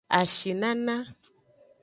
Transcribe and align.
Ashinana. 0.19 0.95